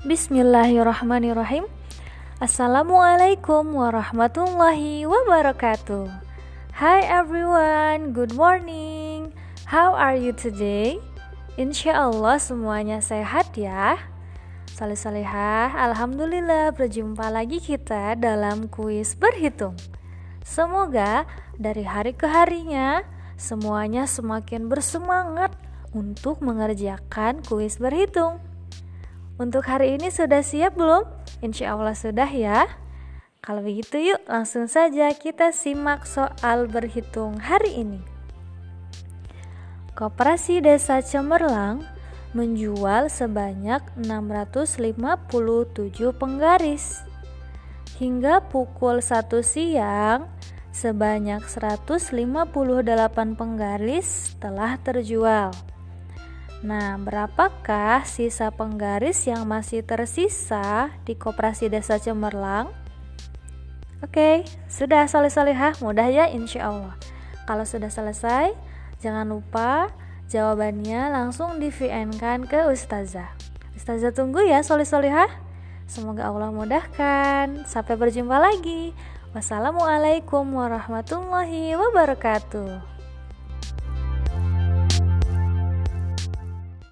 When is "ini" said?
29.96-30.12, 37.80-38.04